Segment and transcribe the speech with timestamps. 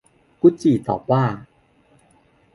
[0.41, 1.23] กุดจี่ตอบว่า